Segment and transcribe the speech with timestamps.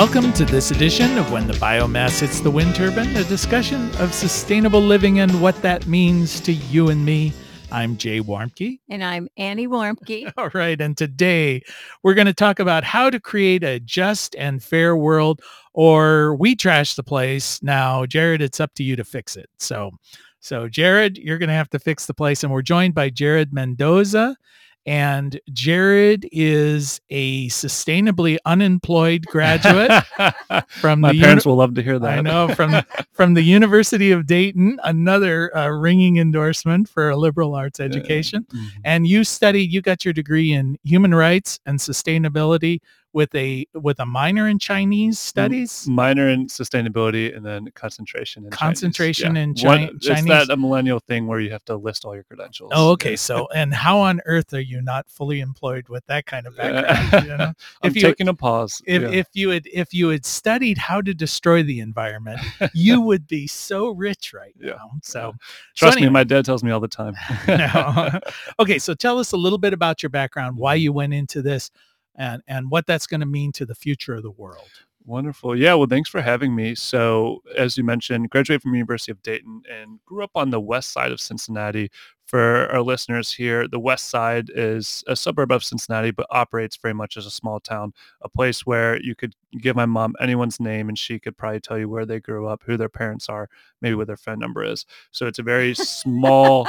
[0.00, 4.14] Welcome to this edition of When the Biomass Hits the Wind Turbine, a discussion of
[4.14, 7.34] sustainable living and what that means to you and me.
[7.70, 8.80] I'm Jay Warmke.
[8.88, 10.32] And I'm Annie Warmke.
[10.38, 10.80] All right.
[10.80, 11.60] And today
[12.02, 15.42] we're going to talk about how to create a just and fair world,
[15.74, 17.62] or we trash the place.
[17.62, 19.50] Now, Jared, it's up to you to fix it.
[19.58, 19.90] So,
[20.38, 22.42] so Jared, you're going to have to fix the place.
[22.42, 24.34] And we're joined by Jared Mendoza.
[24.86, 29.90] And Jared is a sustainably unemployed graduate
[30.68, 32.18] from my the parents will love to hear that.
[32.18, 32.74] I know from
[33.12, 38.46] from the University of Dayton, another uh, ringing endorsement for a liberal arts education.
[38.50, 38.68] Mhm.
[38.84, 42.80] And you studied, you got your degree in human rights and sustainability
[43.12, 45.86] with a with a minor in Chinese studies.
[45.88, 48.58] minor in sustainability and then concentration in Chinese.
[48.58, 50.24] Concentration in One- Chi- It's Chinese.
[50.26, 52.70] that a millennial thing where you have to list all your credentials.
[52.74, 53.10] Oh, okay.
[53.10, 53.16] Yeah.
[53.16, 57.24] So, and how on earth are you not fully employed with that kind of background?
[57.26, 57.44] you know?
[57.82, 58.80] I'm If you- taking a pause.
[58.86, 59.08] if, yeah.
[59.08, 62.38] if you had if you had studied how to destroy the environment,
[62.74, 64.90] you would be so rich right now.
[65.02, 65.34] So,
[65.74, 66.10] Trust anyway.
[66.10, 67.14] me, my dad tells me all the time.
[67.48, 68.20] no.
[68.60, 71.70] okay, so tell us a little bit about your background, why you went into this,
[72.16, 74.70] and and what that's going to mean to the future of the world.
[75.06, 75.56] Wonderful.
[75.56, 75.74] Yeah.
[75.74, 76.74] Well, thanks for having me.
[76.74, 80.92] So, as you mentioned, graduated from University of Dayton and grew up on the west
[80.92, 81.90] side of Cincinnati.
[82.26, 86.94] For our listeners here, the west side is a suburb of Cincinnati, but operates very
[86.94, 90.88] much as a small town, a place where you could give my mom anyone's name
[90.88, 93.48] and she could probably tell you where they grew up, who their parents are,
[93.80, 94.86] maybe what their phone number is.
[95.10, 96.68] So it's a very small,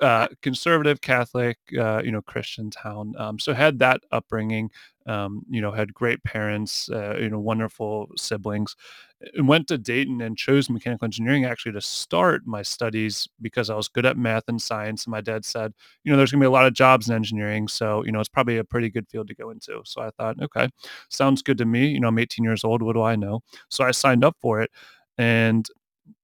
[0.00, 3.14] uh, conservative Catholic, uh, you know, Christian town.
[3.18, 4.70] Um, so had that upbringing.
[5.06, 8.76] Um, you know, had great parents, uh, you know, wonderful siblings,
[9.34, 13.74] and went to Dayton and chose mechanical engineering actually to start my studies because I
[13.74, 15.04] was good at math and science.
[15.04, 15.72] And my dad said,
[16.04, 18.28] you know, there's gonna be a lot of jobs in engineering, so you know, it's
[18.28, 19.80] probably a pretty good field to go into.
[19.84, 20.68] So I thought, okay,
[21.08, 21.88] sounds good to me.
[21.88, 22.82] You know, I'm 18 years old.
[22.82, 23.40] What do I know?
[23.68, 24.70] So I signed up for it,
[25.18, 25.66] and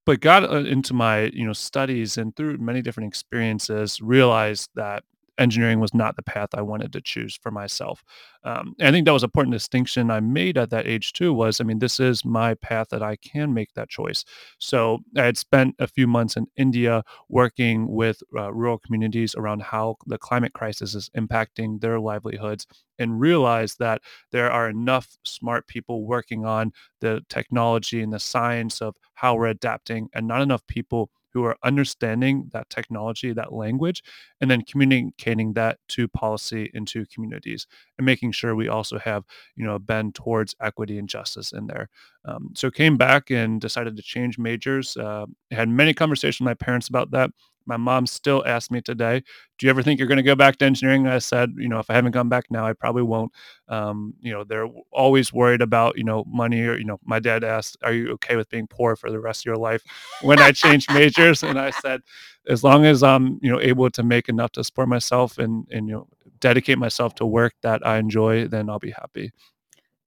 [0.08, 5.04] but got uh, into my you know studies and through many different experiences realized that
[5.38, 8.02] engineering was not the path i wanted to choose for myself
[8.44, 11.60] um, i think that was an important distinction i made at that age too was
[11.60, 14.24] i mean this is my path that i can make that choice.
[14.58, 19.62] So i had spent a few months in india working with uh, rural communities around
[19.62, 22.66] how the climate crisis is impacting their livelihoods
[22.98, 28.80] and realized that there are enough smart people working on the technology and the science
[28.80, 34.02] of how we're adapting and not enough people who are understanding that technology that language
[34.40, 37.66] and then communicating that to policy into communities
[37.96, 39.24] and making sure we also have
[39.56, 41.88] you know a bend towards equity and justice in there.
[42.24, 46.54] Um, so came back and decided to change majors uh, had many conversations with my
[46.54, 47.30] parents about that
[47.68, 49.22] my mom still asks me today
[49.58, 51.06] do you ever think you're going to go back to engineering?
[51.06, 53.32] I said you know if i haven't gone back now i probably won't.
[53.68, 57.44] Um, you know they're always worried about you know money or you know my dad
[57.44, 59.82] asked are you okay with being poor for the rest of your life?
[60.22, 62.00] When i changed majors and i said
[62.48, 65.88] as long as i'm you know able to make enough to support myself and and
[65.88, 66.08] you know
[66.40, 69.32] dedicate myself to work that i enjoy then i'll be happy.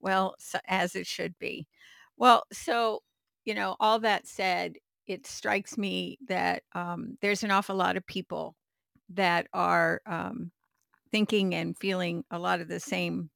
[0.02, 1.68] Well, so, as it should be.
[2.18, 3.04] Well, so,
[3.46, 4.76] you know, all that said,
[5.12, 8.56] it strikes me that um, there's an awful lot of people
[9.10, 10.52] that are um,
[11.12, 13.30] thinking and feeling a lot of the same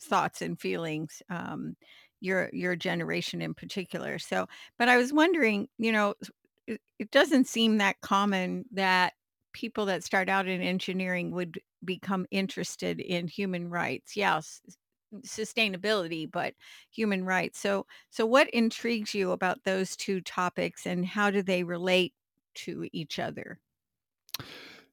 [0.00, 1.22] thoughts and feelings.
[1.30, 1.76] Um,
[2.20, 4.18] your your generation in particular.
[4.18, 4.46] So,
[4.78, 6.14] but I was wondering, you know,
[6.66, 9.12] it, it doesn't seem that common that
[9.52, 14.16] people that start out in engineering would become interested in human rights.
[14.16, 14.60] Yes,
[15.22, 16.54] sustainability, but
[16.90, 17.58] human rights.
[17.58, 22.14] So, so what intrigues you about those two topics, and how do they relate
[22.56, 23.60] to each other?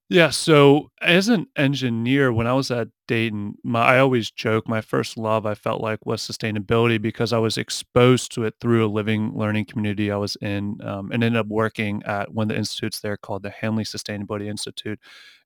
[0.09, 4.81] Yeah, so as an engineer, when I was at Dayton, my, I always joke my
[4.81, 8.91] first love I felt like was sustainability because I was exposed to it through a
[8.93, 12.57] living learning community I was in, um, and ended up working at one of the
[12.57, 14.99] institutes there called the Hanley Sustainability Institute.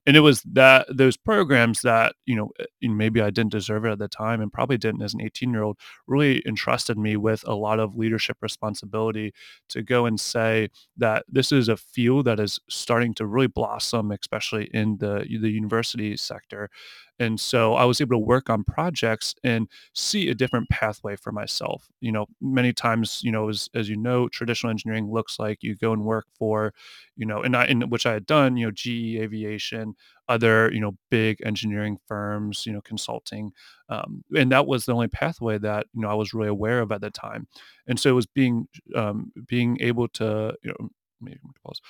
[0.08, 3.52] And it was that those programs that you know uh, you know, maybe I didn't
[3.52, 6.98] deserve it at the time, and probably didn't as an 18 year old, really entrusted
[6.98, 9.34] me with a lot of leadership responsibility
[9.68, 14.10] to go and say that this is a field that is starting to really blossom,
[14.12, 16.70] especially in the the university sector.
[17.18, 21.32] And so I was able to work on projects and see a different pathway for
[21.32, 21.88] myself.
[22.00, 25.74] You know, many times, you know, as, as you know, traditional engineering looks like you
[25.74, 26.72] go and work for,
[27.16, 29.94] you know, and I, in which I had done, you know, GE Aviation,
[30.28, 33.52] other, you know, big engineering firms, you know, consulting.
[33.88, 36.92] Um, and that was the only pathway that, you know, I was really aware of
[36.92, 37.48] at the time.
[37.86, 40.88] And so it was being, um, being able to, you know,
[41.20, 41.80] maybe pause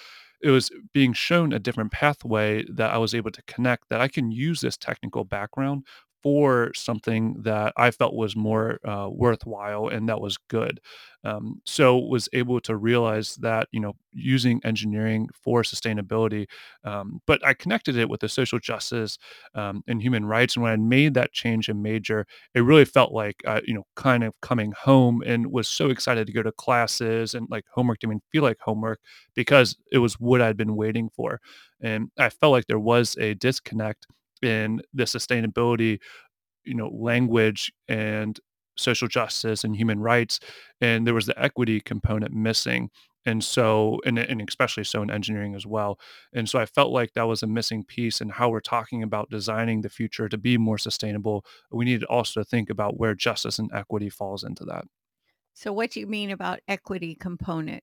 [0.43, 4.08] it was being shown a different pathway that I was able to connect that I
[4.08, 5.85] can use this technical background
[6.23, 10.81] for something that I felt was more uh, worthwhile and that was good.
[11.25, 16.47] Um, so was able to realize that you know using engineering for sustainability,
[16.85, 19.19] um, but I connected it with the social justice
[19.55, 20.55] um, and human rights.
[20.56, 22.25] And when I made that change in major,
[22.55, 26.26] it really felt like uh, you know kind of coming home and was so excited
[26.29, 29.00] to go to classes and like homework didn't even feel like homework
[29.35, 31.41] because it was what I'd been waiting for.
[31.81, 34.06] And I felt like there was a disconnect
[34.43, 35.99] in the sustainability
[36.64, 38.40] you know language and
[38.76, 40.38] social justice and human rights
[40.81, 42.90] and there was the equity component missing
[43.26, 45.99] and so and, and especially so in engineering as well
[46.32, 49.29] and so i felt like that was a missing piece in how we're talking about
[49.31, 51.44] designing the future to be more sustainable.
[51.70, 54.84] We need also to think about where justice and equity falls into that.
[55.55, 57.82] So what do you mean about equity component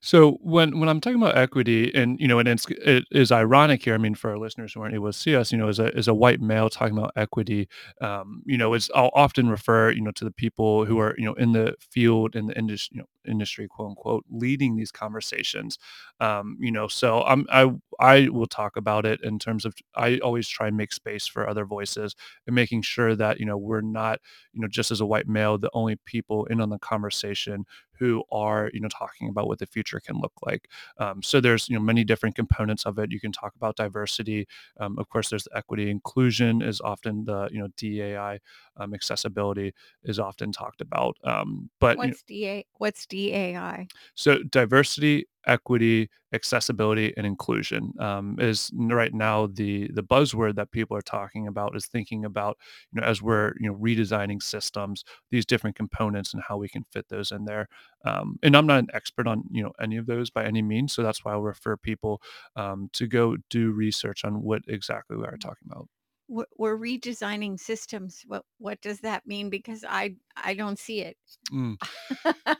[0.00, 3.82] so when when I'm talking about equity, and you know, and it's it is ironic
[3.84, 3.94] here.
[3.94, 5.94] I mean, for our listeners who aren't able to see us, you know, as a
[5.96, 7.68] as a white male talking about equity,
[8.00, 11.24] um, you know, is I'll often refer, you know, to the people who are you
[11.24, 15.78] know in the field in the industry, you know, industry, quote unquote, leading these conversations.
[16.20, 17.70] Um, you know, so I'm I
[18.00, 21.48] I will talk about it in terms of I always try and make space for
[21.48, 22.14] other voices
[22.46, 24.20] and making sure that you know we're not
[24.52, 27.64] you know just as a white male the only people in on the conversation
[27.98, 30.68] who are you know talking about what the future can look like.
[30.98, 33.10] Um, so there's you know many different components of it.
[33.12, 34.46] You can talk about diversity.
[34.80, 35.90] Um, of course, there's equity.
[35.90, 38.40] Inclusion is often the you know DAI.
[38.76, 39.74] Um, accessibility
[40.04, 41.16] is often talked about.
[41.24, 42.66] Um, but what's you know, DA?
[42.78, 43.86] What's DAI?
[44.14, 50.96] So diversity, equity, accessibility, and inclusion um, is right now the the buzzword that people
[50.96, 52.56] are talking about is thinking about
[52.92, 56.84] you know as we're you know redesigning systems, these different components and how we can
[56.92, 57.68] fit those in there.
[58.04, 60.92] Um, and I'm not an expert on you know any of those by any means,
[60.92, 62.20] so that's why I'll refer people
[62.56, 65.88] um, to go do research on what exactly we are talking about
[66.56, 68.22] we're redesigning systems.
[68.26, 69.50] What what does that mean?
[69.50, 71.16] Because I I don't see it.
[71.52, 71.76] Mm.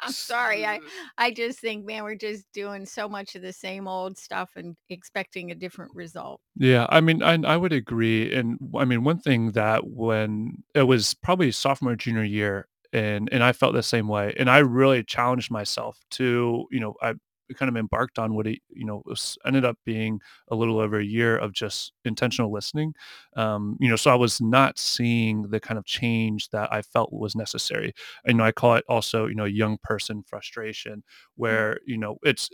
[0.00, 0.66] I'm sorry.
[0.66, 0.80] I
[1.18, 4.76] I just think, man, we're just doing so much of the same old stuff and
[4.90, 6.40] expecting a different result.
[6.56, 8.32] Yeah, I mean, I I would agree.
[8.34, 13.42] And I mean, one thing that when it was probably sophomore junior year, and and
[13.42, 17.14] I felt the same way, and I really challenged myself to, you know, I
[17.54, 19.02] kind of embarked on what it you know
[19.44, 22.92] ended up being a little over a year of just intentional listening
[23.36, 27.12] um, you know so i was not seeing the kind of change that i felt
[27.12, 27.92] was necessary
[28.26, 31.02] you know i call it also you know young person frustration mm.
[31.36, 32.50] where you know it's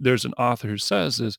[0.00, 1.38] there's an author who says is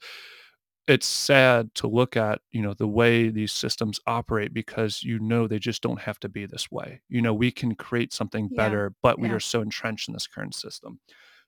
[0.89, 5.47] it's sad to look at you know the way these systems operate because you know
[5.47, 8.57] they just don't have to be this way you know we can create something yeah.
[8.57, 9.23] better but yeah.
[9.23, 10.99] we are so entrenched in this current system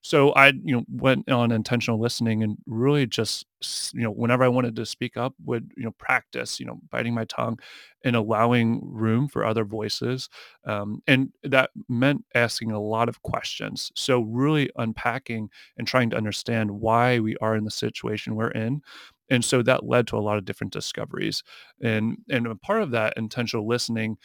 [0.02, 3.46] so I, you know, went on intentional listening and really just,
[3.94, 7.14] you know, whenever I wanted to speak up, would you know practice, you know, biting
[7.14, 7.58] my tongue
[8.04, 10.28] and allowing room for other voices,
[10.66, 13.92] um, and that meant asking a lot of questions.
[13.94, 18.82] So really unpacking and trying to understand why we are in the situation we're in,
[19.30, 21.42] and so that led to a lot of different discoveries
[21.80, 24.16] and and a part of that intentional listening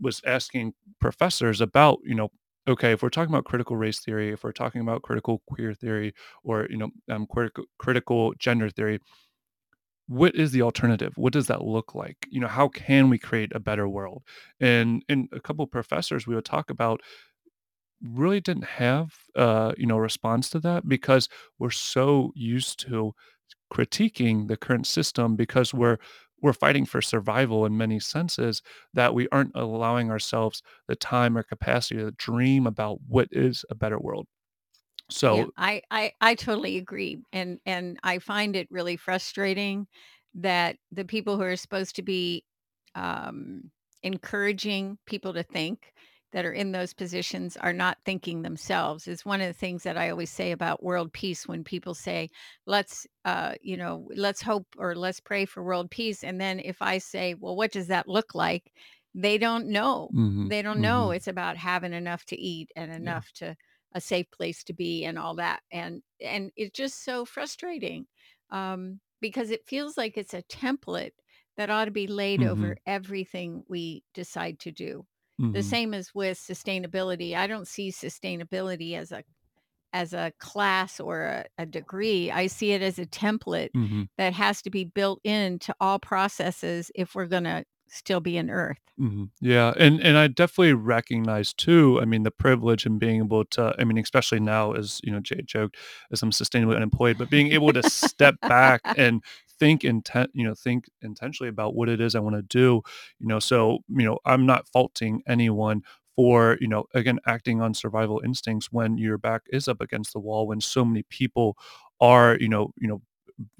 [0.00, 2.30] was asking professors about you know
[2.68, 6.14] okay, if we're talking about critical race theory, if we're talking about critical queer theory,
[6.44, 9.00] or you know, um, critical critical gender theory,
[10.08, 11.12] what is the alternative?
[11.16, 12.26] What does that look like?
[12.30, 14.22] You know, how can we create a better world?
[14.60, 17.00] And in a couple of professors, we would talk about
[18.02, 21.28] really didn't have uh, you know response to that because
[21.58, 23.14] we're so used to
[23.72, 25.98] critiquing the current system because we're
[26.42, 28.62] we're fighting for survival in many senses
[28.94, 33.74] that we aren't allowing ourselves the time or capacity to dream about what is a
[33.74, 34.26] better world.
[35.10, 39.86] So yeah, I, I i totally agree and and i find it really frustrating
[40.34, 42.44] that the people who are supposed to be
[42.94, 43.70] um,
[44.02, 45.92] encouraging people to think
[46.32, 49.96] that are in those positions are not thinking themselves is one of the things that
[49.96, 52.30] I always say about world peace when people say
[52.66, 56.80] let's uh, you know let's hope or let's pray for world peace and then if
[56.80, 58.72] I say well what does that look like
[59.14, 61.16] they don't know mm-hmm, they don't know mm-hmm.
[61.16, 63.48] it's about having enough to eat and enough yeah.
[63.48, 63.56] to
[63.94, 68.06] a safe place to be and all that and and it's just so frustrating
[68.50, 71.12] um, because it feels like it's a template
[71.56, 72.50] that ought to be laid mm-hmm.
[72.50, 75.04] over everything we decide to do
[75.42, 75.52] Mm-hmm.
[75.52, 77.34] The same as with sustainability.
[77.34, 79.24] I don't see sustainability as a
[79.92, 82.30] as a class or a, a degree.
[82.30, 84.04] I see it as a template mm-hmm.
[84.16, 88.48] that has to be built into all processes if we're going to still be in
[88.48, 88.78] earth.
[88.98, 89.24] Mm-hmm.
[89.40, 91.98] Yeah, and and I definitely recognize too.
[92.00, 93.74] I mean, the privilege in being able to.
[93.78, 95.76] I mean, especially now, as you know, Jay joked,
[96.10, 99.22] as I'm sustainably unemployed, but being able to step back and
[99.62, 102.82] think intent you know think intentionally about what it is i want to do
[103.20, 105.82] you know so you know i'm not faulting anyone
[106.16, 110.18] for you know again acting on survival instincts when your back is up against the
[110.18, 111.56] wall when so many people
[112.00, 113.00] are you know you know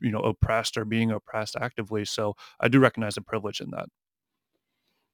[0.01, 3.89] you know oppressed or being oppressed actively so i do recognize the privilege in that.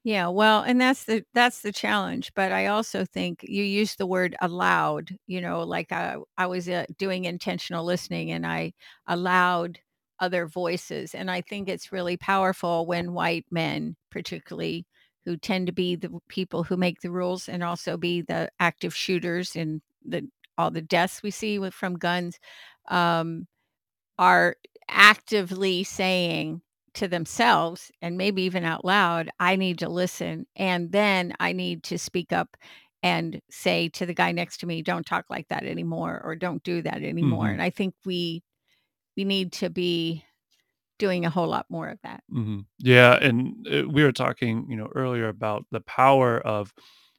[0.05, 4.07] Yeah, well, and that's the that's the challenge, but I also think you used the
[4.07, 8.73] word allowed, you know, like I I was uh, doing intentional listening and I
[9.07, 9.81] allowed
[10.21, 14.87] other voices and I think it's really powerful when white men particularly
[15.25, 18.95] who tend to be the people who make the rules and also be the active
[18.95, 22.39] shooters in the all the deaths we see with, from guns
[22.89, 23.47] um,
[24.19, 24.57] are
[24.89, 26.63] actively saying
[26.95, 30.47] to themselves and maybe even out loud, I need to listen.
[30.57, 32.57] And then I need to speak up
[33.03, 36.63] and say to the guy next to me, don't talk like that anymore or don't
[36.65, 37.47] do that anymore.
[37.47, 38.43] hmm And I think we
[39.19, 40.25] we need to be
[40.99, 42.23] doing a whole lot more of that.
[42.31, 46.73] hmm Yeah, and uh, we were talking, you know, earlier about the power of,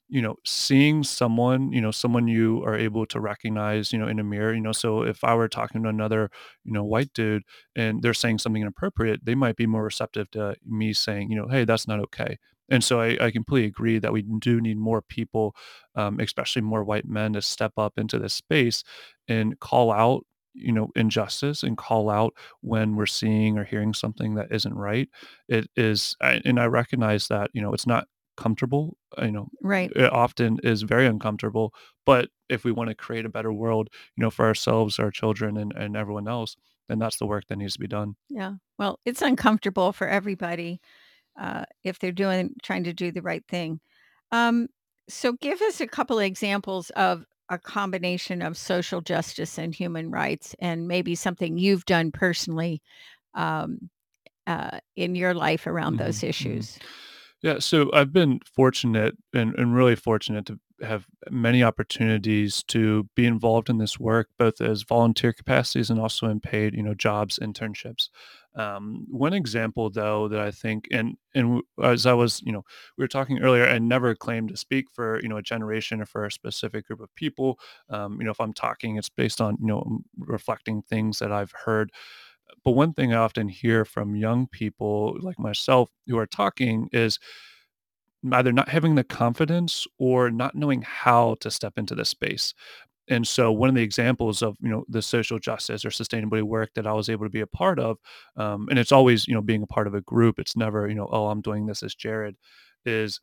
[0.07, 4.19] you know, seeing someone, you know, someone you are able to recognize, you know, in
[4.19, 4.53] a mirror.
[4.53, 6.31] You know, so if I were talking to another,
[6.63, 7.43] you know, white dude
[7.75, 11.47] and they're saying something inappropriate, they might be more receptive to me saying, you know,
[11.49, 12.37] hey, that's not okay.
[12.69, 15.55] And so I, I completely agree that we do need more people,
[15.95, 18.83] um, especially more white men, to step up into this space
[19.27, 24.35] and call out you know injustice and call out when we're seeing or hearing something
[24.35, 25.09] that isn't right
[25.47, 29.91] it is and i recognize that you know it's not comfortable uh, you know Right.
[29.95, 31.73] it often is very uncomfortable
[32.05, 35.57] but if we want to create a better world you know for ourselves our children
[35.57, 36.55] and, and everyone else
[36.87, 38.53] then that's the work that needs to be done Yeah.
[38.77, 40.79] Well, it's uncomfortable for everybody
[41.39, 43.79] uh, if they're doing trying to do the right thing.
[44.31, 44.67] Um,
[45.09, 50.11] so give us a couple of examples of a combination of social justice and human
[50.11, 52.81] rights, and maybe something you've done personally
[53.35, 53.89] um,
[54.47, 56.79] uh, in your life around hmm those hmm issues.
[57.41, 63.25] Yeah, so I've been fortunate and, and really fortunate to have many opportunities to be
[63.25, 67.39] involved in this work, both as volunteer capacities and also in paid, you know, jobs,
[67.39, 68.09] internships.
[68.55, 72.63] Um, one example, though, that I think, and and as I was, you know,
[72.97, 76.05] we were talking earlier, I never claim to speak for, you know, a generation or
[76.05, 77.59] for a specific group of people.
[77.89, 81.51] Um, you know, if I'm talking, it's based on, you know, reflecting things that I've
[81.51, 81.91] heard
[82.65, 87.19] but one thing I often hear from young people like myself who are talking is
[88.33, 92.53] either not having the confidence or not knowing how to step into this space.
[93.09, 96.71] And so one of the examples of, you know, the social justice or sustainability work
[96.75, 97.97] that I was able to be a part of,
[98.37, 100.39] um, and it's always, you know, being a part of a group.
[100.39, 102.35] It's never, you know, oh, I'm doing this as Jared,
[102.85, 103.19] is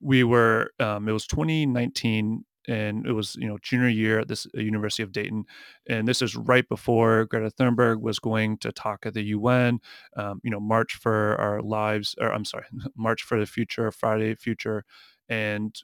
[0.00, 4.46] we were um, it was 2019 and it was you know junior year at this
[4.56, 5.44] uh, University of Dayton,
[5.88, 9.80] and this is right before Greta Thunberg was going to talk at the UN,
[10.16, 14.34] um, you know, March for Our Lives, or I'm sorry, March for the Future, Friday
[14.34, 14.84] Future,
[15.28, 15.74] and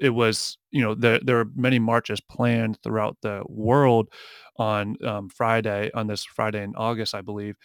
[0.00, 4.08] it was you know there there were many marches planned throughout the world
[4.56, 7.56] on um, Friday on this Friday in August, I believe,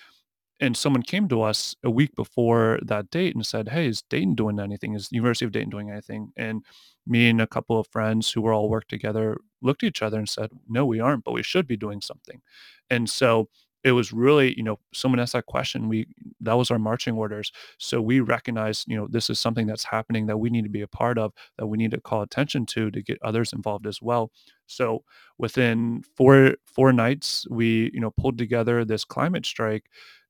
[0.61, 4.35] and someone came to us a week before that date and said, "Hey, is Dayton
[4.35, 4.93] doing anything?
[4.95, 6.63] Is the University of Dayton doing anything?" And
[7.05, 10.17] me and a couple of friends who were all worked together looked at each other
[10.17, 12.41] and said, "No, we aren't, but we should be doing something."
[12.89, 13.49] And so
[13.85, 15.87] it was really, you know, someone asked that question.
[15.89, 16.07] We
[16.41, 17.51] that was our marching orders.
[17.79, 20.81] So we recognized, you know, this is something that's happening that we need to be
[20.81, 24.01] a part of, that we need to call attention to to get others involved as
[24.01, 24.31] well.
[24.67, 25.03] So
[25.37, 29.85] within four four nights, we, you know, pulled together this climate strike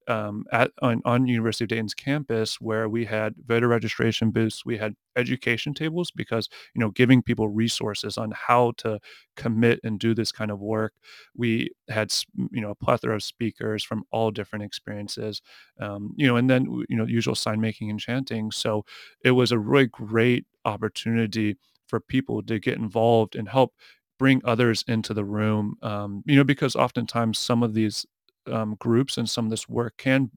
[0.08, 4.78] um, at on, on University of Dayton's campus where we had voter registration booths, we
[4.78, 9.00] had education tables because you know giving people resources on how to
[9.36, 10.94] commit and do this kind of work.
[11.36, 12.14] We had
[12.52, 15.42] you know a plethora of speakers from all different experiences,
[15.80, 18.52] um, you know, and then you know usual sign making and chanting.
[18.52, 18.86] So
[19.24, 21.58] it was a really great opportunity
[21.88, 23.74] for people to get involved and help
[24.18, 28.06] bring others into the room um, you know because oftentimes some of these
[28.48, 30.32] um, groups and some of this work can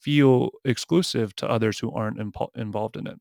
[0.00, 3.18] feel exclusive to others who aren't impo- involved in it.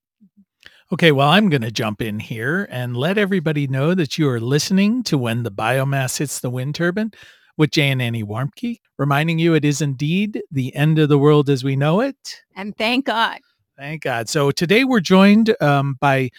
[0.92, 4.40] Okay, well, I'm going to jump in here and let everybody know that you are
[4.40, 7.12] listening to When the Biomass Hits the Wind Turbine
[7.58, 11.50] with Jay and Annie Warmke, reminding you it is indeed the end of the world
[11.50, 12.44] as we know it.
[12.56, 13.40] And thank God.
[13.78, 14.30] Thank God.
[14.30, 16.30] So today we're joined um, by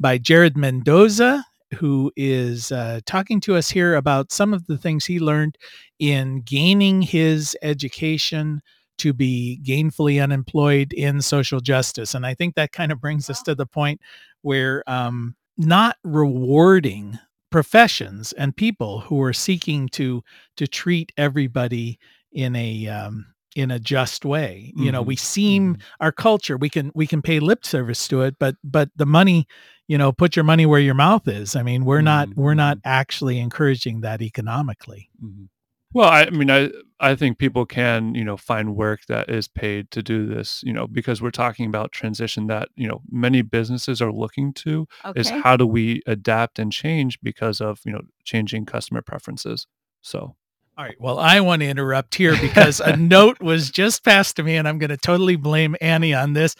[0.00, 1.44] by Jared Mendoza,
[1.74, 5.56] who is uh, talking to us here about some of the things he learned
[5.98, 8.60] in gaining his education
[8.98, 12.14] to be gainfully unemployed in social justice.
[12.14, 14.00] And I think that kind of brings us to the point
[14.42, 17.18] where um, not rewarding
[17.50, 20.22] professions and people who are seeking to
[20.56, 21.98] to treat everybody
[22.32, 24.72] in a um, in a just way.
[24.76, 25.80] You know, we seem Mhm.
[26.00, 29.46] our culture, we can we can pay lip service to it, but but the money,
[29.88, 31.54] you know, put your money where your mouth is.
[31.56, 32.34] I mean, we're not Mhm.
[32.36, 32.82] we're not Mhm.
[32.84, 35.10] actually encouraging that economically.
[35.22, 35.48] Mhm.
[35.94, 39.48] Well, I I mean, I I think people can, you know, find work that is
[39.48, 43.42] paid to do this, you know, because we're talking about transition that, you know, many
[43.42, 48.02] businesses are looking to is how do we adapt and change because of, you know,
[48.24, 49.66] changing customer preferences.
[50.00, 50.36] So,
[50.78, 50.96] All right.
[50.98, 54.66] Well, I want to interrupt here because a note was just passed to me, and
[54.66, 56.56] I'm going to totally blame Annie on this.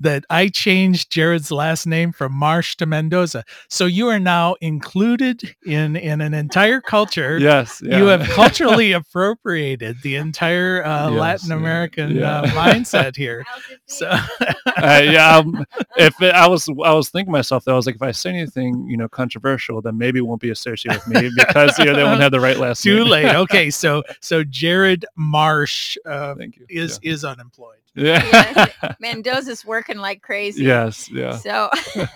[0.00, 5.54] That I changed Jared's last name from Marsh to Mendoza, so you are now included
[5.64, 7.38] in in an entire culture.
[7.38, 8.92] yes, You have culturally
[9.34, 12.40] appropriated the entire uh, Yes, Latin American yeah.
[12.40, 13.44] uh, mindset here.
[13.86, 15.64] So, uh, yeah, um,
[15.96, 18.30] if it, I was, I was thinking myself that I was like, if I say
[18.30, 21.94] anything, you know, controversial, then maybe it won't be associated with me because you know
[21.94, 23.08] they won't have the right last too name.
[23.08, 23.34] late.
[23.34, 26.66] Okay, so so Jared Marsh uh, Thank you.
[26.68, 27.78] is is unemployed.
[27.94, 28.22] yeah.
[28.82, 28.96] Yes.
[29.00, 30.64] Mendoza's working like crazy.
[30.64, 31.36] yes, yeah.
[31.38, 31.70] So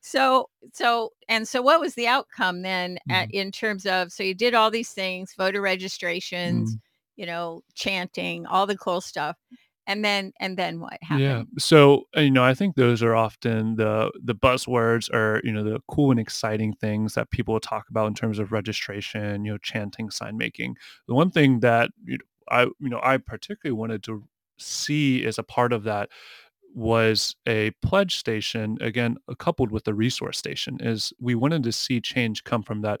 [0.00, 3.36] so so and so what was the outcome then at, Mm-hmm.
[3.36, 6.80] in terms of so you did all these things, voter registrations, Mm.
[7.16, 9.36] you know, chanting, all the cool stuff.
[9.86, 11.20] And then and then what happened?
[11.20, 11.42] Yeah.
[11.58, 15.62] So uh, you know, I think those are often the the buzzwords or you know
[15.64, 19.58] the cool and exciting things that people talk about in terms of registration, you know,
[19.58, 20.76] chanting, sign making.
[21.06, 24.24] The one thing that you know, I you know I particularly wanted to
[24.58, 26.08] see as a part of that
[26.74, 31.70] was a pledge station again uh, coupled with the resource station is we wanted to
[31.70, 33.00] see change come from that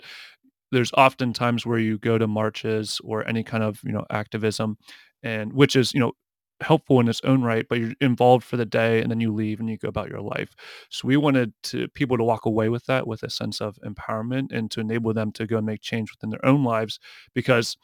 [0.70, 4.78] there's often times where you go to marches or any kind of you know activism
[5.22, 6.12] and which is you know
[6.60, 9.60] helpful in its own right but you're involved for the day and then you leave
[9.60, 10.50] and you go about your life.
[10.90, 14.52] So we wanted to people to walk away with that with a sense of empowerment
[14.52, 16.98] and to enable them to go and make change within their own lives
[17.34, 17.76] because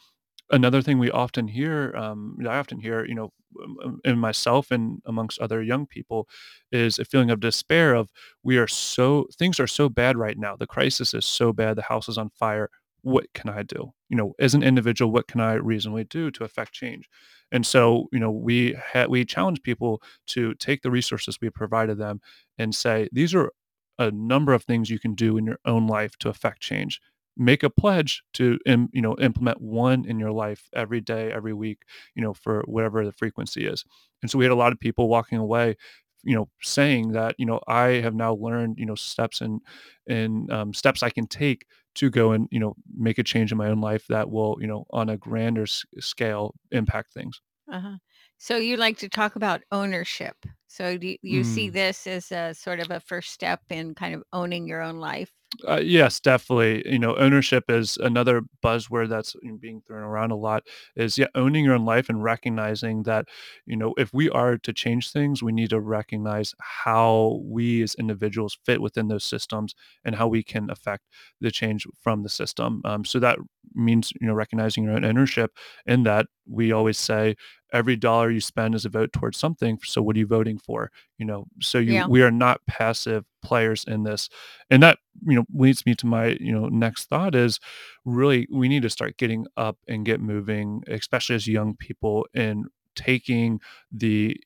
[0.51, 4.71] another thing we often hear um, i often hear you know um, um, in myself
[4.71, 6.29] and amongst other young people
[6.73, 8.11] is a feeling of despair of
[8.43, 10.55] we are so things are so bad right now.
[10.57, 11.77] The crisis is so bad.
[11.77, 12.71] The house is on fire.
[13.03, 13.93] What can i do?
[14.09, 17.09] You know as an individual what can i reasonably do to affect change
[17.53, 21.99] and so you know we ha- we challenge people to take the resources we provided
[21.99, 22.21] them
[22.59, 23.51] and say these are
[23.99, 27.01] a number of things you can do in your own life to affect change.
[27.37, 31.83] Make a pledge to you know implement one in your life every day every week
[32.15, 33.85] you know for whatever the frequency is.
[34.23, 35.77] And so we had a lot of people walking away
[36.23, 39.61] you know saying that you know i have now learned you know steps and
[40.07, 41.65] and um, steps i can take
[41.97, 44.67] to go and you know make a change in my own life that will you
[44.67, 47.99] know on a grander s- scale impact things Uh-huh.
[48.39, 50.37] So you like to talk about ownership.
[50.67, 51.71] So do you, you see Mm.
[51.71, 55.33] this as a sort of a first step in kind of owning your own life?
[55.67, 56.83] Uh, yes, definitely.
[56.91, 60.63] You know, ownership is another buzzword that's being thrown around a lot.
[60.95, 63.27] Is yeah, owning your own life and recognizing that,
[63.67, 67.97] you know, if we are to change things, we need to recognize how we as
[67.97, 71.05] individuals fit within those systems and how we can affect
[71.41, 72.81] the change from the system.
[72.85, 73.39] Um, so that
[73.75, 75.53] means you know recognizing your own ownership.
[75.85, 77.35] In that, we always say
[77.73, 79.79] every dollar you spend is a vote towards something.
[79.85, 80.91] So what are you voting for?
[81.19, 82.07] You know, so you Yeah.
[82.07, 84.29] we are not passive players in this
[84.69, 87.59] and that you know leads me to my you know next thought is
[88.05, 92.67] really we need to start getting up and get moving especially as young people and
[92.95, 93.59] taking
[93.91, 94.37] the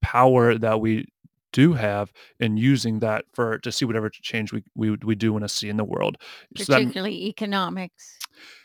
[0.00, 1.06] power that we
[1.52, 5.44] do have and using that for to see whatever change we we, we do want
[5.44, 6.16] to see in the world
[6.56, 8.18] so that, particularly economics.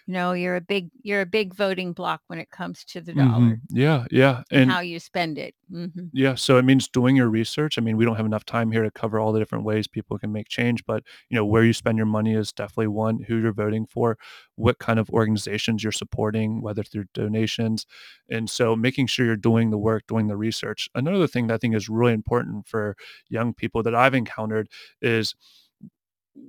[0.07, 3.13] You know, you're a big you're a big voting block when it comes to the
[3.15, 3.61] dollar Mhm.
[3.69, 5.55] yeah yeah and how you spend it.
[5.69, 7.77] hmm Yeah, so it means doing your research.
[7.77, 10.17] I mean, we don't have enough time here to cover all the different ways people
[10.17, 13.37] can make change, but you know, where you spend your money is definitely one, who
[13.37, 14.17] you're voting for,
[14.55, 17.85] what kind of organizations you're supporting, whether through donations.
[18.29, 20.87] And so making sure you're doing the work, doing the research.
[20.95, 22.95] Another thing that I think is really important for
[23.27, 24.69] young people that I've encountered
[25.01, 25.35] is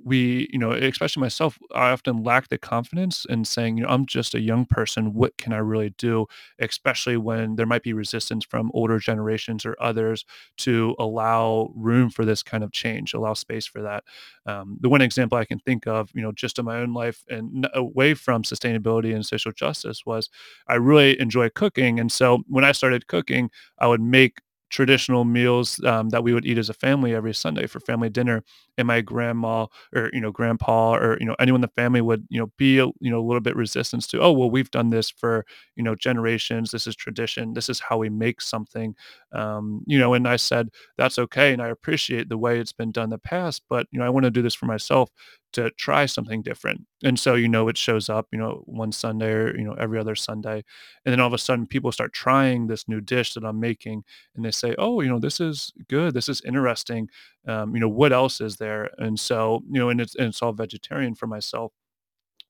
[0.04, 4.06] we, you know, especially myself, I often lack the confidence in saying, you know, I'm
[4.06, 5.14] just a young person.
[5.14, 6.26] What can I really do?
[6.58, 10.24] Especially when there might be resistance from older generations or others
[10.58, 14.04] to allow room for this kind of change, allow space for that.
[14.46, 17.24] Um, the one example I can think of, you know, just in my own life
[17.28, 20.28] and away from sustainability and social justice was
[20.68, 21.98] I really enjoy cooking.
[21.98, 24.38] And so when I started cooking, I would make
[24.70, 28.42] traditional meals um, that we would eat as a family every Sunday for family dinner.
[28.78, 32.26] And my grandma or you know grandpa or you know anyone in the family would
[32.28, 34.90] you know be a, you know a little bit resistance to oh well we've done
[34.90, 36.70] this for you know generations.
[36.70, 37.54] This is tradition.
[37.54, 38.94] This is how we make something.
[39.32, 42.92] Um, you know, and I said that's okay, and I appreciate the way it's been
[42.92, 45.10] done in the past, but you know I want to do this for myself
[45.52, 46.82] to try something different.
[47.02, 49.98] And so, you know, it shows up, you know, one Sunday or, you know, every
[49.98, 50.64] other Sunday.
[51.04, 54.04] And then all of a sudden people start trying this new dish that I'm making
[54.34, 56.14] and they say, oh, you know, this is good.
[56.14, 57.08] This is interesting.
[57.46, 58.90] Um, you know, what else is there?
[58.98, 61.72] And so, you know, and it's, and it's all vegetarian for myself.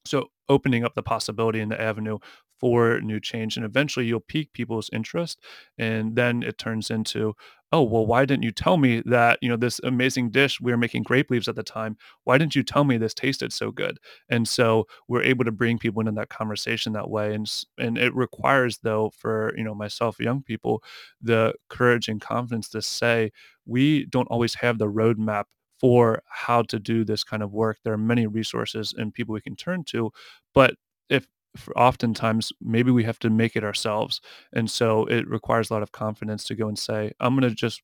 [0.05, 2.19] So opening up the possibility and the avenue
[2.59, 5.39] for new change and eventually you'll pique people's interest
[5.79, 7.35] and then it turns into
[7.73, 10.79] oh well why didn't you tell me that you know this amazing dish we were
[10.79, 13.99] making grape leaves at the time why didn't you tell me this tasted so good
[14.29, 18.15] and so we're able to bring people into that conversation that way and and it
[18.15, 20.83] requires though for you know myself young people
[21.21, 23.31] the courage and confidence to say
[23.67, 25.45] we don't always have the roadmap
[25.79, 27.79] for how to do this kind of work.
[27.85, 30.11] There are many resources and people we can turn to,
[30.55, 30.75] but
[31.09, 31.27] if
[31.75, 34.21] oftentimes maybe we have to make it ourselves,
[34.53, 37.55] and so it requires a lot of confidence to go and say, "I'm going to
[37.55, 37.83] just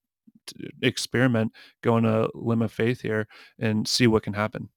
[0.83, 3.27] experiment, go on a limb of faith here,
[3.59, 4.69] and see what can happen."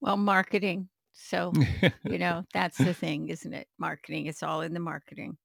[0.00, 0.88] Well, marketing.
[1.12, 1.52] So,
[2.04, 3.66] you know, that's the thing, isn't it?
[3.78, 4.26] Marketing.
[4.26, 5.36] It's all in the marketing.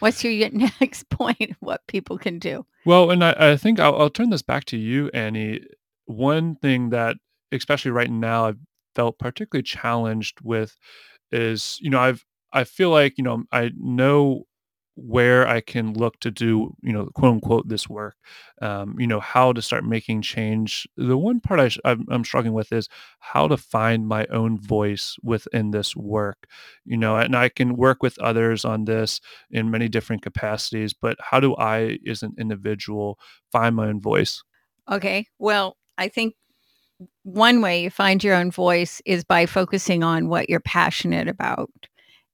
[0.00, 1.54] What's your next point?
[1.60, 2.66] What people can do?
[2.84, 5.60] Well, and I, I think I'll, I'll turn this back to you, Annie
[6.10, 7.16] one thing that,
[7.52, 8.58] especially right now, I've
[8.94, 10.76] felt particularly challenged with
[11.30, 14.46] is, you know, I've I feel like, you know, I know
[14.96, 18.16] where I can look to do, you know, quote unquote, this work,
[18.60, 20.86] um, you know, how to start making change.
[20.96, 22.88] The one part I sh- I'm, I'm struggling with is
[23.20, 26.46] how to find my own voice within this work,
[26.84, 31.16] you know, and I can work with others on this in many different capacities, but
[31.20, 33.18] how do I, as an individual,
[33.50, 34.42] find my own voice?
[34.90, 35.26] Okay.
[35.38, 36.34] Well, I think
[37.22, 41.70] one way you find your own voice is by focusing on what you're passionate about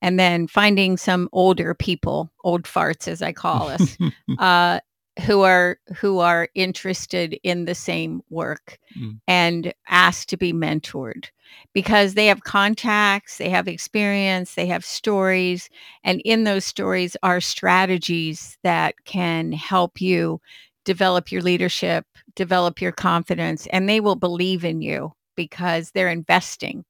[0.02, 3.96] and then finding some older people, old farts as I call us,
[4.38, 4.80] uh,
[5.24, 9.18] who are who are interested in the same work mm.
[9.26, 11.30] and asked to be mentored
[11.72, 15.70] because they have contacts, they have experience, they have stories,
[16.04, 20.40] and in those stories are strategies that can help you
[20.84, 26.84] develop your leadership, develop your confidence, and they will believe in you because they're investing.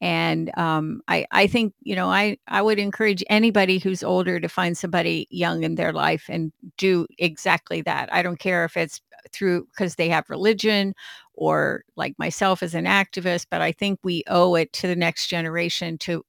[0.00, 4.48] And um, I, I think, you know, I, I would encourage anybody who's older to
[4.48, 8.12] find somebody young in their life and do exactly that.
[8.12, 9.00] I don't care if it's
[9.32, 10.94] through because they have religion
[11.34, 15.26] or like myself as an activist, but I think we owe it to the next
[15.26, 16.24] generation to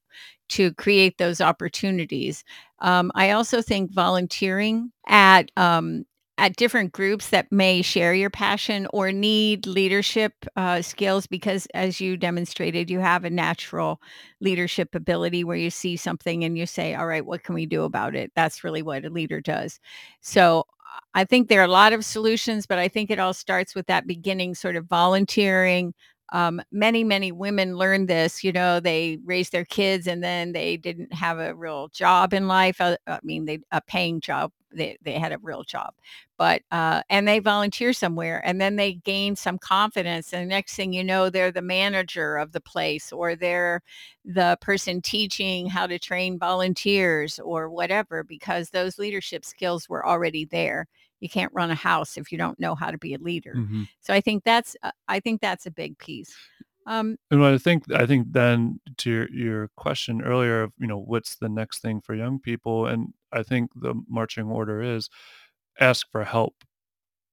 [0.48, 2.42] to create those opportunities.
[2.80, 6.04] Um, I also think volunteering at um,
[6.40, 12.00] at different groups that may share your passion or need leadership uh, skills because as
[12.00, 14.00] you demonstrated you have a natural
[14.40, 17.84] leadership ability where you see something and you say all right what can we do
[17.84, 18.32] about it?
[18.34, 19.80] That's really what a leader does.
[20.22, 20.64] So
[21.14, 23.86] i think there are a lot of solutions but i think it all starts with
[23.86, 25.94] that beginning sort of volunteering.
[26.32, 30.76] Um, many many women learn this you know they raised their kids and then they
[30.76, 34.96] didn't have a real job in life uh, i mean they a paying job they,
[35.02, 35.94] they had a real job
[36.38, 40.74] but uh, and they volunteer somewhere and then they gain some confidence and the next
[40.74, 43.82] thing you know they're the manager of the place or they're
[44.24, 50.44] the person teaching how to train volunteers or whatever because those leadership skills were already
[50.44, 50.86] there
[51.20, 53.54] you can't run a house if you don't know how to be a leader.
[53.56, 53.84] Mm-hmm.
[54.00, 56.34] So I think that's uh, I think that's a big piece.
[56.86, 60.98] Um, and I think I think then to your, your question earlier of you know
[60.98, 65.08] what's the next thing for young people, and I think the marching order is
[65.78, 66.54] ask for help.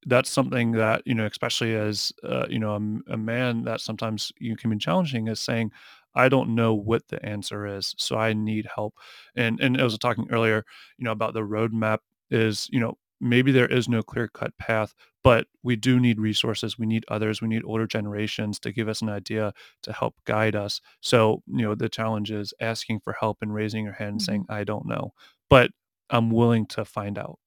[0.06, 4.32] That's something that you know, especially as uh, you know a, a man, that sometimes
[4.40, 5.28] you can be challenging.
[5.28, 5.72] Is saying,
[6.16, 8.96] I don't know what the answer is, so I need help.
[9.36, 10.64] And and I was talking earlier,
[10.98, 14.94] you know, about the roadmap is you know maybe there is no clear cut path,
[15.24, 16.78] but we do need resources.
[16.78, 17.42] We need others.
[17.42, 20.82] We need older generations to give us an idea to help guide us.
[21.02, 24.26] So, you know, the challenge is asking for help and raising your hand and mm-hmm.
[24.26, 25.14] saying, I don't know,
[25.50, 25.72] but
[26.10, 27.40] I'm willing to find out.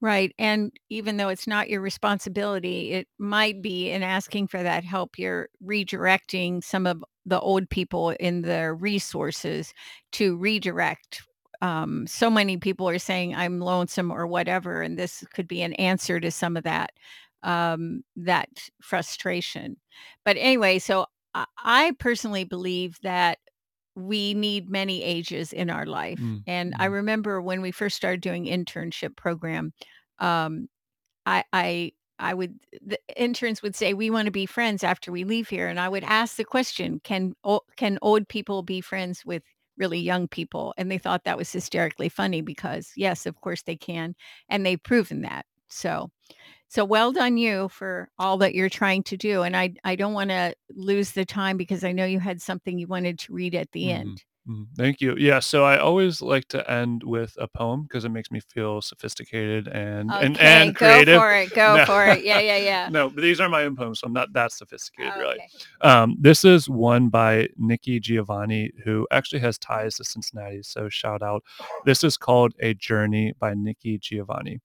[0.00, 0.34] Right.
[0.38, 5.18] And even though it's not your responsibility, it might be in asking for that help,
[5.18, 9.72] you're redirecting some of the old people in their resources
[10.12, 11.22] to redirect
[11.64, 15.72] um, so many people are saying I'm lonesome or whatever, and this could be an
[15.74, 16.92] answer to some of that
[17.42, 18.48] um, that
[18.82, 19.76] frustration.
[20.24, 23.38] But anyway, so I, I personally believe that
[23.96, 26.38] we need many ages in our life, mm-hmm.
[26.46, 26.94] and I mm-hmm.
[26.94, 29.72] remember when we first started doing internship program.
[30.18, 30.68] Um,
[31.26, 35.24] I I I would the interns would say we want to be friends after we
[35.24, 37.34] leave here and I would ask the question can
[37.76, 39.42] can old people be friends with
[39.76, 43.76] really young people and they thought that was hysterically funny because yes of course they
[43.76, 44.14] can
[44.48, 46.10] and they've proven that so
[46.74, 50.12] so well done you for all that you're trying to do and I I don't
[50.12, 53.54] want to lose the time because I know you had something you wanted to read
[53.54, 54.00] at the mm-hmm.
[54.00, 55.16] end Mm, thank you.
[55.16, 58.82] Yeah, so I always like to end with a poem because it makes me feel
[58.82, 61.14] sophisticated and and, and creative.
[61.14, 61.50] Go for it.
[61.54, 61.86] Go no.
[61.86, 62.24] for it.
[62.24, 62.88] Yeah, yeah, yeah.
[62.90, 65.38] no, but these are my own poems, so I'm not that sophisticated, oh, really.
[65.80, 70.62] Um, this is one by Nikki Giovanni, who actually has ties to Cincinnati.
[70.62, 71.42] So shout out.
[71.84, 74.60] This is called A Journey by Nikki Giovanni.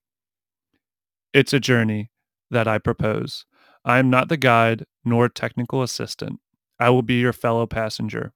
[1.34, 2.12] It's a journey
[2.52, 3.46] that I propose.
[3.86, 6.40] I am not the guide nor technical assistant.
[6.80, 8.34] I will be your fellow passenger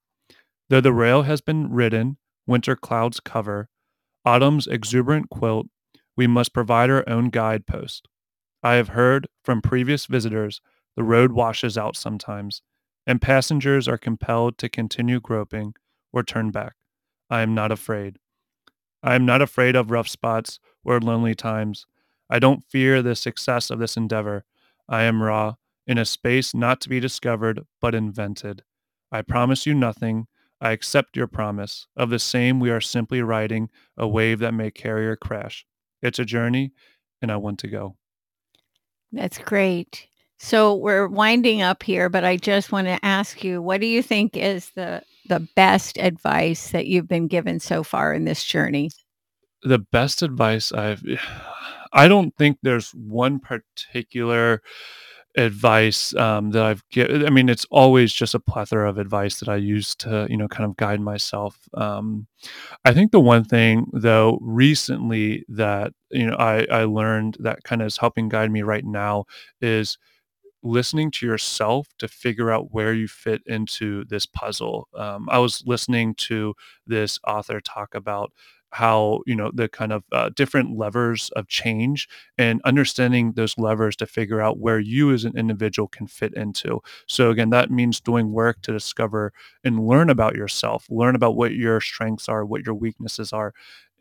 [0.70, 3.70] Though the rail has been ridden, winter clouds cover,
[4.26, 5.68] autumn's exuberant quilt,
[6.18, 8.08] we must provide our own guidepost.
[8.64, 10.62] I have heard from previous visitors
[10.96, 12.64] the road washes out sometimes,
[13.06, 15.76] and passengers are compelled to continue groping
[16.12, 16.74] or turn back.
[17.30, 18.18] I am not afraid.
[19.04, 21.86] I am not afraid of rough spots or lonely times.
[22.30, 24.46] I don't fear the success of this endeavor.
[24.88, 25.56] I am raw,
[25.86, 28.64] in a space not to be discovered but invented.
[29.12, 30.28] I promise you nothing,
[30.60, 31.88] I accept your promise.
[31.96, 35.66] Of the same, we are simply riding a wave that may carry or crash.
[36.02, 36.72] It's a journey,
[37.22, 37.98] and I want to go.
[39.12, 40.08] That's great.
[40.40, 44.02] So we're winding up here, but I just want to ask you, what do you
[44.02, 48.90] think is the the best advice that you've been given so far in this journey?
[49.64, 51.02] The best advice I've
[51.94, 54.62] I don't think there's one particular
[55.36, 57.26] advice um, that I've given.
[57.26, 60.48] I mean, it's always just a plethora of advice that I use to, you know,
[60.48, 61.58] kind of guide myself.
[61.74, 62.28] Um,
[62.86, 67.82] I think the one thing, though, recently that you know I I learned that kind
[67.82, 69.26] of is helping guide me right now
[69.62, 69.98] is
[70.64, 74.88] listening to yourself to figure out where you fit into this puzzle.
[74.96, 76.56] Um, I was listening to
[76.88, 78.32] this author talk about
[78.74, 82.08] how you know the kind of uh, different levers of change
[82.38, 86.82] and understanding those levers to figure out where you as an individual can fit into.
[87.08, 89.34] So again that means doing work to discover
[89.64, 93.54] and learn about yourself learn about what your strengths are what your weaknesses are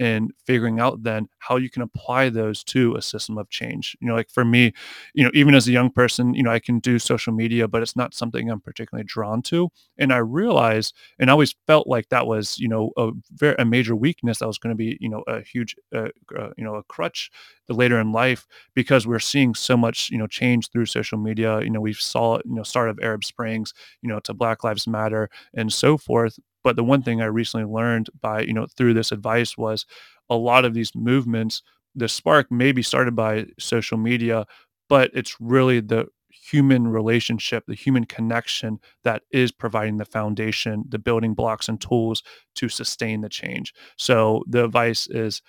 [0.03, 3.97] and figuring out then how you can apply those to a system of change.
[4.01, 4.73] You know like for me
[5.15, 7.83] you know even as a young person you know i can do social media but
[7.83, 9.71] it's not something i'm particularly drawn to.
[9.99, 13.65] And i realized and I always felt like that was you know a very a
[13.65, 16.75] major weakness that was going to be you know a huge uh, uh, you know
[16.77, 17.31] a crutch
[17.69, 21.61] later in life because we're seeing so much you know change through social media.
[21.63, 24.87] You know we saw you know start of arab springs you know to black lives
[24.87, 28.95] matter and so forth but the one thing I recently learned by, you know, through
[28.95, 29.87] this advice was
[30.31, 31.63] a lot of these movements,
[31.95, 34.47] the spark may be started by social media,
[34.89, 36.07] but it's really the
[36.51, 42.23] human relationship, the human connection that is providing the foundation, the building blocks and tools
[42.55, 43.75] to sustain the change.
[43.99, 45.43] So the advice is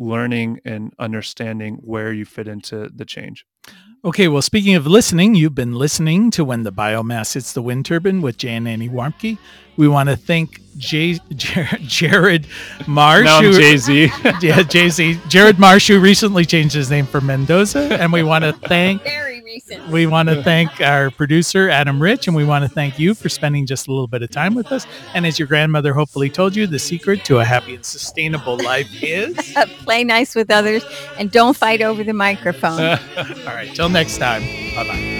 [0.00, 3.44] learning and understanding where you fit into the change.
[3.68, 3.90] Mm-hmm.
[4.02, 7.84] Okay, well, speaking of listening, you've been listening to When the Biomass Hits the Wind
[7.84, 9.36] Turbine with Jay and Annie Warmke.
[9.76, 11.18] We want to thank J-
[11.82, 12.46] Jared
[12.86, 13.26] Marsh.
[13.26, 14.10] Now Jay Z.
[14.40, 15.20] yeah, Jay Z.
[15.28, 17.98] Jared Marsh, who recently changed his name for Mendoza.
[18.00, 19.02] And we want to thank.
[19.90, 23.28] We want to thank our producer, Adam Rich, and we want to thank you for
[23.28, 24.86] spending just a little bit of time with us.
[25.14, 28.88] And as your grandmother hopefully told you, the secret to a happy and sustainable life
[29.02, 30.84] is uh, play nice with others
[31.18, 32.80] and don't fight over the microphone.
[33.16, 34.42] All right, till next time.
[34.74, 35.19] Bye bye.